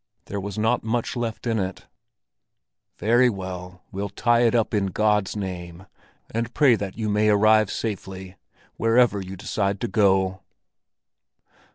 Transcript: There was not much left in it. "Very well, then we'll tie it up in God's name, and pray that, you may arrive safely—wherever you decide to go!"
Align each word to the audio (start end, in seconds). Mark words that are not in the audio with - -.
There 0.25 0.39
was 0.41 0.57
not 0.57 0.83
much 0.83 1.15
left 1.15 1.45
in 1.45 1.59
it. 1.59 1.85
"Very 2.97 3.29
well, 3.29 3.69
then 3.69 3.79
we'll 3.91 4.09
tie 4.09 4.39
it 4.39 4.55
up 4.55 4.73
in 4.73 4.87
God's 4.87 5.35
name, 5.35 5.85
and 6.33 6.55
pray 6.55 6.73
that, 6.73 6.97
you 6.97 7.07
may 7.07 7.29
arrive 7.29 7.69
safely—wherever 7.69 9.21
you 9.21 9.35
decide 9.35 9.79
to 9.81 9.87
go!" 9.87 10.39